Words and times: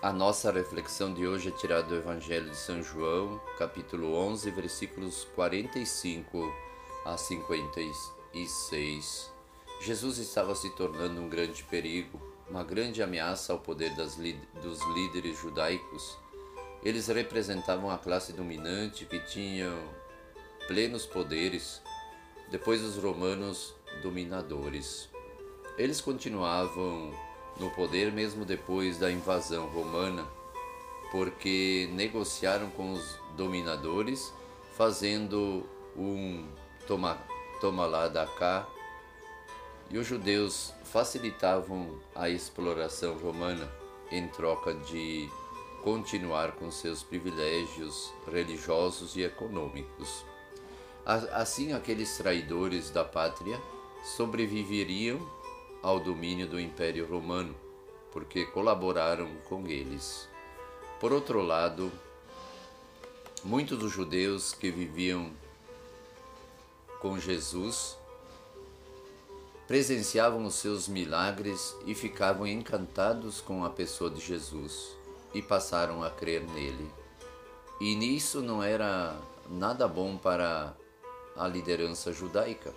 A 0.00 0.12
nossa 0.12 0.52
reflexão 0.52 1.12
de 1.12 1.26
hoje 1.26 1.48
é 1.48 1.50
tirada 1.50 1.88
do 1.88 1.96
Evangelho 1.96 2.48
de 2.48 2.56
São 2.56 2.80
João, 2.80 3.40
capítulo 3.58 4.14
11, 4.14 4.48
versículos 4.52 5.26
45 5.34 6.38
a 7.04 7.16
56. 7.16 9.32
Jesus 9.80 10.18
estava 10.18 10.54
se 10.54 10.70
tornando 10.76 11.20
um 11.20 11.28
grande 11.28 11.64
perigo, 11.64 12.22
uma 12.48 12.62
grande 12.62 13.02
ameaça 13.02 13.52
ao 13.52 13.58
poder 13.58 13.92
dos 13.96 14.16
líderes 14.16 15.36
judaicos. 15.36 16.16
Eles 16.84 17.08
representavam 17.08 17.90
a 17.90 17.98
classe 17.98 18.32
dominante 18.32 19.04
que 19.04 19.18
tinham 19.18 19.76
plenos 20.68 21.06
poderes, 21.06 21.82
depois 22.52 22.84
os 22.84 22.96
romanos 23.02 23.74
dominadores. 24.00 25.08
Eles 25.76 26.00
continuavam 26.00 27.12
no 27.58 27.70
poder 27.70 28.12
mesmo 28.12 28.44
depois 28.44 28.98
da 28.98 29.10
invasão 29.10 29.66
romana, 29.66 30.26
porque 31.10 31.88
negociaram 31.92 32.70
com 32.70 32.92
os 32.92 33.18
dominadores, 33.36 34.32
fazendo 34.76 35.64
um 35.96 36.46
toma, 36.86 37.18
toma 37.60 37.86
lá 37.86 38.08
da 38.08 38.26
cá, 38.26 38.66
e 39.90 39.98
os 39.98 40.06
judeus 40.06 40.74
facilitavam 40.84 41.98
a 42.14 42.28
exploração 42.28 43.16
romana 43.16 43.70
em 44.10 44.28
troca 44.28 44.74
de 44.74 45.28
continuar 45.82 46.52
com 46.52 46.70
seus 46.70 47.02
privilégios 47.02 48.12
religiosos 48.30 49.16
e 49.16 49.22
econômicos. 49.22 50.24
Assim, 51.06 51.72
aqueles 51.72 52.18
traidores 52.18 52.90
da 52.90 53.02
pátria 53.02 53.58
sobreviveriam 54.04 55.18
ao 55.82 56.00
domínio 56.00 56.48
do 56.48 56.58
Império 56.58 57.06
Romano, 57.06 57.54
porque 58.12 58.44
colaboraram 58.46 59.28
com 59.48 59.66
eles. 59.66 60.28
Por 61.00 61.12
outro 61.12 61.40
lado, 61.42 61.92
muitos 63.44 63.78
dos 63.78 63.92
judeus 63.92 64.52
que 64.52 64.70
viviam 64.70 65.30
com 67.00 67.18
Jesus 67.18 67.96
presenciavam 69.66 70.44
os 70.46 70.54
seus 70.54 70.88
milagres 70.88 71.76
e 71.86 71.94
ficavam 71.94 72.46
encantados 72.46 73.40
com 73.40 73.64
a 73.64 73.70
pessoa 73.70 74.10
de 74.10 74.20
Jesus 74.20 74.96
e 75.34 75.42
passaram 75.42 76.02
a 76.02 76.10
crer 76.10 76.42
nele. 76.42 76.90
E 77.80 77.94
nisso 77.94 78.40
não 78.40 78.62
era 78.62 79.14
nada 79.48 79.86
bom 79.86 80.16
para 80.16 80.74
a 81.36 81.46
liderança 81.46 82.12
judaica 82.12 82.72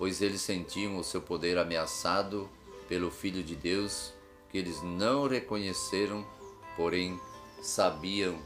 pois 0.00 0.22
eles 0.22 0.40
sentiam 0.40 0.96
o 0.96 1.04
seu 1.04 1.20
poder 1.20 1.58
ameaçado 1.58 2.48
pelo 2.88 3.10
Filho 3.10 3.42
de 3.42 3.54
Deus, 3.54 4.14
que 4.48 4.56
eles 4.56 4.82
não 4.82 5.28
reconheceram, 5.28 6.26
porém 6.74 7.20
sabiam 7.60 8.38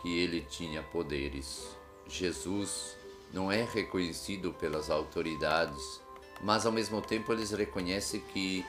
que 0.00 0.18
ele 0.18 0.40
tinha 0.40 0.82
poderes. 0.82 1.68
Jesus 2.08 2.96
não 3.30 3.52
é 3.52 3.62
reconhecido 3.62 4.54
pelas 4.54 4.88
autoridades, 4.88 6.00
mas 6.40 6.64
ao 6.64 6.72
mesmo 6.72 7.02
tempo 7.02 7.30
eles 7.30 7.50
reconhecem 7.50 8.18
que 8.32 8.64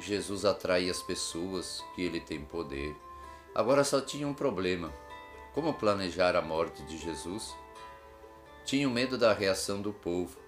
Jesus 0.00 0.44
atrai 0.44 0.90
as 0.90 1.00
pessoas, 1.00 1.80
que 1.94 2.02
ele 2.02 2.18
tem 2.18 2.40
poder. 2.40 2.92
Agora 3.54 3.84
só 3.84 4.00
tinha 4.00 4.26
um 4.26 4.34
problema: 4.34 4.92
como 5.54 5.72
planejar 5.72 6.34
a 6.34 6.42
morte 6.42 6.82
de 6.82 6.98
Jesus? 6.98 7.54
Tinham 8.64 8.90
medo 8.90 9.16
da 9.16 9.32
reação 9.32 9.80
do 9.80 9.92
povo 9.92 10.42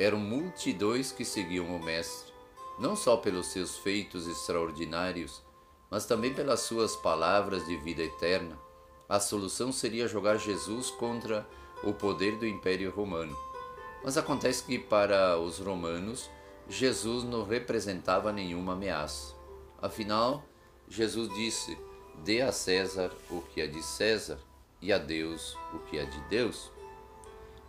eram 0.00 0.18
multidões 0.18 1.12
que 1.12 1.26
seguiam 1.26 1.66
o 1.76 1.78
Mestre, 1.78 2.32
não 2.78 2.96
só 2.96 3.18
pelos 3.18 3.48
seus 3.48 3.76
feitos 3.76 4.26
extraordinários, 4.26 5.42
mas 5.90 6.06
também 6.06 6.32
pelas 6.32 6.60
suas 6.60 6.96
palavras 6.96 7.66
de 7.66 7.76
vida 7.76 8.02
eterna. 8.02 8.58
A 9.06 9.20
solução 9.20 9.70
seria 9.70 10.08
jogar 10.08 10.38
Jesus 10.38 10.90
contra 10.90 11.46
o 11.84 11.92
poder 11.92 12.36
do 12.38 12.46
Império 12.46 12.90
Romano. 12.90 13.36
Mas 14.02 14.16
acontece 14.16 14.64
que 14.64 14.78
para 14.78 15.38
os 15.38 15.58
romanos, 15.58 16.30
Jesus 16.66 17.22
não 17.22 17.44
representava 17.44 18.32
nenhuma 18.32 18.72
ameaça. 18.72 19.34
Afinal, 19.82 20.42
Jesus 20.88 21.28
disse: 21.34 21.76
Dê 22.24 22.40
a 22.40 22.52
César 22.52 23.12
o 23.28 23.42
que 23.42 23.60
é 23.60 23.66
de 23.66 23.82
César 23.82 24.38
e 24.80 24.90
a 24.92 24.96
Deus 24.96 25.58
o 25.74 25.78
que 25.80 25.98
é 25.98 26.06
de 26.06 26.20
Deus. 26.22 26.70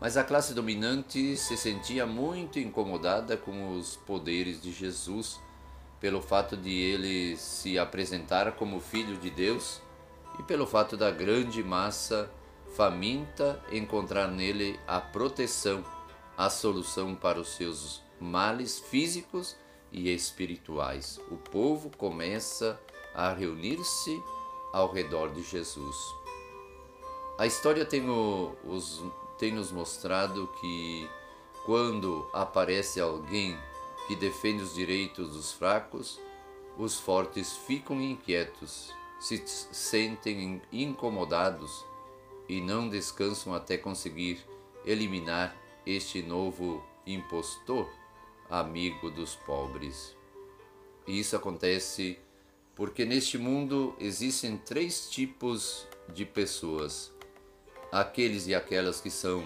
Mas 0.02 0.18
a 0.18 0.24
classe 0.24 0.56
dominante 0.56 1.38
se 1.38 1.56
sentia 1.56 2.08
muito 2.08 2.58
incomodada 2.58 3.38
com 3.38 3.78
os 3.78 3.96
poderes 3.96 4.60
de 4.60 4.72
Jesus, 4.72 5.40
pelo 6.00 6.24
fato 6.24 6.58
de 6.58 6.72
ele 6.72 7.38
se 7.38 7.78
apresentar 7.78 8.54
como 8.54 8.80
filho 8.80 9.16
de 9.18 9.30
Deus 9.30 9.80
e 10.40 10.44
pelo 10.44 10.66
fato 10.66 10.98
da 10.98 11.12
grande 11.12 11.64
massa 11.64 12.32
faminta 12.76 13.64
encontrar 13.72 14.28
nele 14.28 14.80
a 14.88 15.00
proteção, 15.00 15.86
a 16.36 16.50
solução 16.50 17.14
para 17.14 17.40
os 17.40 17.50
seus 17.50 18.02
males 18.20 18.80
físicos 18.80 19.56
e 19.92 20.12
espirituais. 20.12 21.20
O 21.30 21.38
povo 21.38 21.92
começa 21.96 22.82
a 23.14 23.32
reunir-se 23.34 24.20
ao 24.74 24.92
redor 24.92 25.32
de 25.32 25.44
Jesus. 25.44 25.96
A 27.38 27.46
história 27.46 27.86
tem 27.86 28.10
o, 28.10 28.56
os 28.64 29.04
tem 29.42 29.52
nos 29.52 29.72
mostrado 29.72 30.48
que 30.60 31.10
quando 31.66 32.30
aparece 32.32 33.02
alguém 33.02 33.58
que 34.06 34.16
defende 34.16 34.62
os 34.62 34.76
direitos 34.76 35.32
dos 35.32 35.52
fracos, 35.52 36.20
os 36.78 37.00
fortes 37.00 37.58
ficam 37.58 38.00
inquietos, 38.00 38.94
se 39.20 39.42
sentem 39.48 40.62
incomodados 40.72 41.84
e 42.48 42.62
não 42.62 42.88
descansam 42.88 43.52
até 43.52 43.80
conseguir 43.80 44.46
eliminar 44.86 45.58
este 45.88 46.22
novo 46.22 46.86
impostor, 47.08 47.90
amigo 48.48 49.10
dos 49.10 49.36
pobres. 49.38 50.16
E 51.08 51.20
isso 51.20 51.36
acontece 51.36 52.20
porque 52.76 53.06
neste 53.06 53.40
mundo 53.40 53.96
existem 53.98 54.56
três 54.56 55.10
tipos 55.10 55.88
de 56.14 56.26
pessoas: 56.26 57.12
aqueles 57.92 58.48
e 58.48 58.56
aquelas 58.56 59.02
que 59.02 59.10
são 59.10 59.44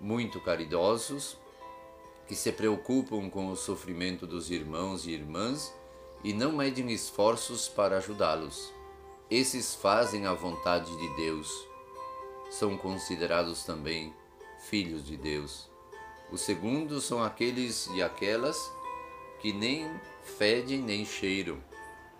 muito 0.00 0.40
caridosos, 0.40 1.36
que 2.26 2.34
se 2.34 2.50
preocupam 2.50 3.28
com 3.28 3.48
o 3.48 3.56
sofrimento 3.56 4.26
dos 4.26 4.50
irmãos 4.50 5.06
e 5.06 5.10
irmãs 5.10 5.74
e 6.22 6.32
não 6.32 6.52
medem 6.52 6.90
esforços 6.90 7.68
para 7.68 7.98
ajudá-los. 7.98 8.72
Esses 9.30 9.74
fazem 9.74 10.26
a 10.26 10.32
vontade 10.32 10.90
de 10.96 11.16
Deus. 11.16 11.50
São 12.50 12.76
considerados 12.78 13.64
também 13.64 14.14
filhos 14.68 15.04
de 15.04 15.16
Deus. 15.16 15.68
Os 16.32 16.40
segundos 16.40 17.04
são 17.04 17.22
aqueles 17.22 17.86
e 17.94 18.02
aquelas 18.02 18.58
que 19.40 19.52
nem 19.52 19.90
fedem 20.38 20.80
nem 20.80 21.04
cheiram. 21.04 21.58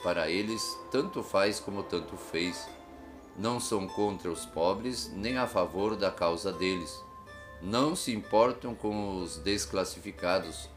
Para 0.03 0.29
eles, 0.29 0.63
tanto 0.91 1.23
faz 1.23 1.59
como 1.59 1.83
tanto 1.83 2.17
fez 2.17 2.69
não 3.37 3.59
são 3.59 3.87
contra 3.87 4.31
os 4.31 4.47
pobres 4.47 5.11
nem 5.15 5.37
a 5.37 5.47
favor 5.47 5.97
da 5.97 6.11
causa 6.11 6.53
deles. 6.53 7.03
Não 7.61 7.97
se 7.97 8.13
importam 8.13 8.75
com 8.75 9.21
os 9.21 9.39
desclassificados, 9.39 10.69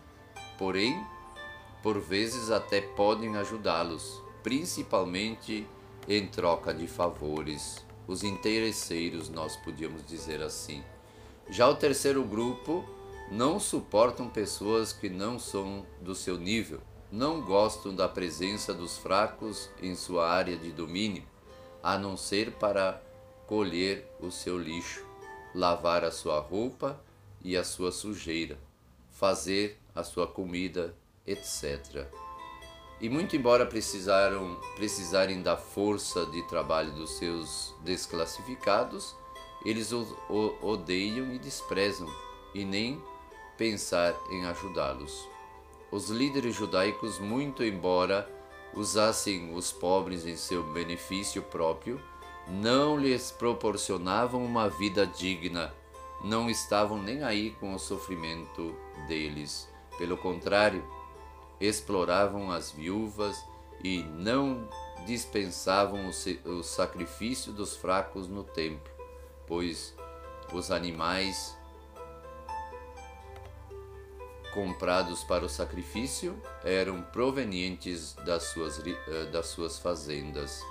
porém, 0.58 1.06
por 1.84 2.00
vezes 2.00 2.50
até 2.50 2.82
podem 2.82 3.36
ajudá-los, 3.36 4.22
principalmente 4.42 5.68
em 6.08 6.26
troca 6.26 6.74
de 6.74 6.88
favores. 6.88 7.86
Os 8.08 8.24
interesseiros, 8.24 9.30
nós 9.30 9.58
podíamos 9.58 10.06
dizer 10.06 10.42
assim. 10.42 10.84
Já 11.50 11.68
o 11.68 11.76
terceiro 11.76 12.24
grupo 12.24 12.84
não 13.30 13.60
suportam 13.60 14.30
pessoas 14.30 14.94
que 14.94 15.10
não 15.10 15.38
são 15.38 15.86
do 16.02 16.16
seu 16.16 16.38
nível, 16.38 16.80
não 17.12 17.42
gostam 17.42 17.94
da 17.94 18.08
presença 18.08 18.74
dos 18.74 18.98
fracos 18.98 19.70
em 19.82 19.94
sua 19.96 20.30
área 20.30 20.58
de 20.58 20.72
domínio 20.72 21.24
a 21.88 21.98
não 21.98 22.18
ser 22.18 22.52
para 22.52 23.02
colher 23.46 24.06
o 24.20 24.30
seu 24.30 24.58
lixo, 24.58 25.06
lavar 25.56 26.04
a 26.04 26.12
sua 26.12 26.38
roupa 26.38 27.00
e 27.42 27.56
a 27.56 27.64
sua 27.64 27.94
sujeira, 27.94 28.58
fazer 29.10 29.80
a 29.96 30.04
sua 30.04 30.28
comida, 30.28 30.94
etc. 31.26 32.06
E 33.00 33.08
muito 33.08 33.38
embora 33.38 33.66
precisaram, 33.66 34.60
precisarem 34.76 35.42
da 35.42 35.56
força 35.56 36.26
de 36.26 36.46
trabalho 36.50 36.92
dos 36.92 37.12
seus 37.12 37.74
desclassificados, 37.86 39.16
eles 39.64 39.94
o, 39.94 40.02
o 40.30 40.68
odeiam 40.68 41.34
e 41.34 41.40
desprezam, 41.40 42.14
e 42.54 42.66
nem 42.66 43.02
pensar 43.58 44.14
em 44.30 44.46
ajudá-los. 44.46 45.26
Os 45.90 46.10
líderes 46.10 46.54
judaicos, 46.54 47.18
muito 47.18 47.64
embora 47.64 48.30
usassem 48.78 49.54
os 49.56 49.72
pobres 49.72 50.26
em 50.26 50.36
seu 50.36 50.64
benefício 50.64 51.42
próprio, 51.42 52.00
não 52.48 52.98
lhes 52.98 53.32
proporcionavam 53.32 54.44
uma 54.46 54.70
vida 54.70 55.06
digna, 55.06 55.74
não 56.24 56.50
estavam 56.50 57.02
nem 57.02 57.24
aí 57.24 57.52
com 57.60 57.74
o 57.74 57.80
sofrimento 57.80 58.76
deles. 59.08 59.68
Pelo 59.98 60.16
contrário, 60.16 60.86
exploravam 61.60 62.52
as 62.52 62.72
viúvas 62.72 63.36
e 63.84 64.04
não 64.04 64.68
dispensavam 65.06 66.10
o 66.46 66.64
sacrifício 66.64 67.52
dos 67.52 67.76
fracos 67.76 68.28
no 68.28 68.44
templo, 68.44 68.92
pois 69.48 69.96
os 70.54 70.72
animais 70.72 71.57
comprados 74.58 75.24
para 75.24 75.46
o 75.46 75.50
sacrifício 75.50 76.36
eram 76.64 77.04
provenientes 77.04 78.16
das 78.26 78.42
suas, 78.46 78.82
eh, 78.84 79.26
das 79.32 79.50
suas 79.50 79.78
fazendas 79.78 80.64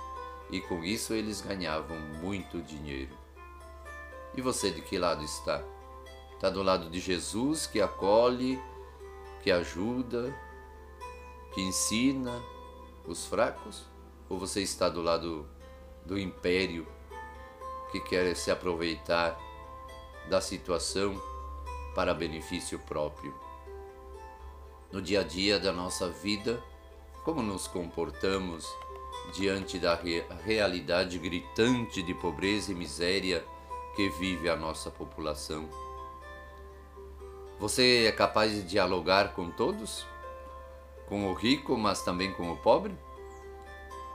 e 0.51 0.59
com 0.59 0.83
isso 0.83 1.13
eles 1.13 1.39
ganhavam 1.39 1.97
muito 2.21 2.61
dinheiro. 2.61 3.17
E 4.35 4.41
você 4.41 4.71
de 4.71 4.81
que 4.81 4.97
lado 4.97 5.23
está? 5.23 5.63
Está 6.33 6.49
do 6.49 6.61
lado 6.61 6.89
de 6.89 6.99
Jesus 6.99 7.65
que 7.65 7.79
acolhe, 7.79 8.61
que 9.41 9.49
ajuda, 9.49 10.37
que 11.53 11.61
ensina 11.61 12.43
os 13.05 13.25
fracos? 13.25 13.85
Ou 14.27 14.37
você 14.37 14.61
está 14.61 14.89
do 14.89 15.01
lado 15.01 15.47
do 16.05 16.19
império 16.19 16.85
que 17.93 18.01
quer 18.01 18.35
se 18.35 18.51
aproveitar 18.51 19.39
da 20.29 20.41
situação 20.41 21.15
para 21.95 22.13
benefício 22.13 22.77
próprio? 22.79 23.46
No 24.89 25.01
dia 25.01 25.19
a 25.19 25.23
dia 25.23 25.59
da 25.59 25.73
nossa 25.73 26.09
vida, 26.09 26.63
como 27.25 27.41
nos 27.41 27.67
comportamos 27.67 28.65
diante 29.33 29.77
da 29.77 29.99
realidade 30.45 31.19
gritante 31.19 32.01
de 32.01 32.13
pobreza 32.13 32.71
e 32.71 32.75
miséria 32.75 33.45
que 33.97 34.07
vive 34.11 34.49
a 34.49 34.55
nossa 34.55 34.89
população? 34.89 35.67
Você 37.59 38.05
é 38.05 38.11
capaz 38.13 38.53
de 38.53 38.61
dialogar 38.61 39.33
com 39.33 39.51
todos? 39.51 40.05
Com 41.09 41.29
o 41.29 41.33
rico, 41.33 41.75
mas 41.75 42.01
também 42.01 42.31
com 42.31 42.49
o 42.49 42.55
pobre? 42.55 42.97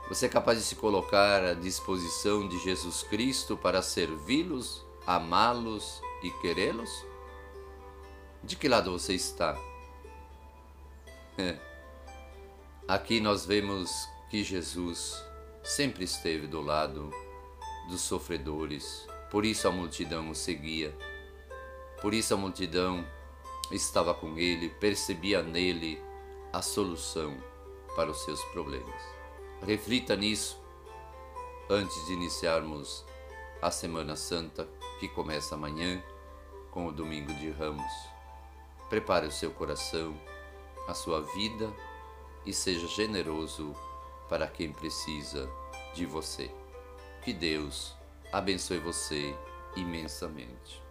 Você 0.09 0.25
é 0.25 0.29
capaz 0.29 0.57
de 0.57 0.63
se 0.63 0.75
colocar 0.75 1.43
à 1.43 1.53
disposição 1.53 2.47
de 2.47 2.57
Jesus 2.57 3.03
Cristo 3.03 3.55
para 3.55 3.83
servi-los, 3.83 4.83
amá-los 5.05 6.01
e 6.23 6.31
querê-los? 6.41 7.05
De 8.43 8.55
que 8.55 8.67
lado 8.67 8.91
você 8.91 9.13
está? 9.13 9.55
É. 11.37 11.57
Aqui 12.87 13.19
nós 13.19 13.45
vemos 13.45 13.89
que 14.29 14.43
Jesus 14.43 15.23
sempre 15.63 16.03
esteve 16.03 16.45
do 16.45 16.61
lado 16.61 17.11
dos 17.89 18.01
sofredores, 18.01 19.07
por 19.31 19.43
isso 19.45 19.67
a 19.67 19.71
multidão 19.71 20.29
o 20.29 20.35
seguia, 20.35 20.95
por 22.01 22.13
isso 22.13 22.33
a 22.33 22.37
multidão 22.37 23.05
estava 23.71 24.13
com 24.13 24.37
ele, 24.37 24.69
percebia 24.69 25.41
nele 25.41 25.99
a 26.51 26.61
solução 26.61 27.35
para 27.95 28.11
os 28.11 28.23
seus 28.23 28.43
problemas. 28.45 29.01
Reflita 29.65 30.15
nisso 30.15 30.61
antes 31.69 32.05
de 32.05 32.13
iniciarmos 32.13 33.05
a 33.61 33.71
Semana 33.71 34.15
Santa, 34.15 34.67
que 34.99 35.07
começa 35.07 35.55
amanhã 35.55 36.03
com 36.69 36.85
o 36.85 36.91
Domingo 36.91 37.33
de 37.33 37.49
Ramos. 37.49 37.93
Prepare 38.89 39.25
o 39.25 39.31
seu 39.31 39.51
coração, 39.51 40.19
a 40.87 40.93
sua 40.93 41.21
vida 41.21 41.73
e 42.45 42.53
seja 42.53 42.87
generoso 42.87 43.73
para 44.27 44.47
quem 44.47 44.71
precisa 44.71 45.49
de 45.93 46.05
você. 46.05 46.51
Que 47.23 47.31
Deus 47.31 47.95
abençoe 48.31 48.79
você 48.79 49.33
imensamente. 49.75 50.82